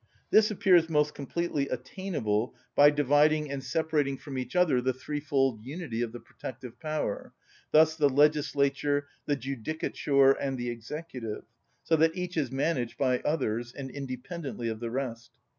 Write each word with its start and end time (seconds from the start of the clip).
This 0.31 0.49
appears 0.49 0.89
most 0.89 1.13
completely 1.13 1.69
attainable 1.69 2.55
by 2.75 2.89
dividing 2.89 3.51
and 3.51 3.63
separating 3.63 4.17
from 4.17 4.35
each 4.35 4.55
other 4.55 4.81
the 4.81 4.93
threefold 4.95 5.61
unity 5.63 6.01
of 6.01 6.11
the 6.11 6.19
protective 6.19 6.79
power, 6.79 7.35
thus 7.69 7.95
the 7.95 8.09
legislature, 8.09 9.07
the 9.27 9.35
judicature, 9.35 10.31
and 10.31 10.57
the 10.57 10.71
executive, 10.71 11.43
so 11.83 11.95
that 11.97 12.15
each 12.17 12.35
is 12.35 12.51
managed 12.51 12.97
by 12.97 13.19
others, 13.19 13.73
and 13.73 13.91
independently 13.91 14.69
of 14.69 14.79
the 14.79 14.89
rest. 14.89 15.29